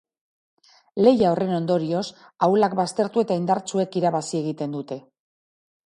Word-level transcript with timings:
Lehia 1.07 1.33
horren 1.33 1.51
ondorioz 1.59 2.01
ahulak 2.47 2.75
baztertu 2.83 3.25
eta 3.27 3.41
indartsuek 3.43 4.03
irabazi 4.03 4.43
egiten 4.45 4.79
dute. 4.79 5.03